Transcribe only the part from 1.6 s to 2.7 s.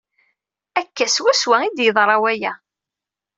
ay d-yeḍra waya.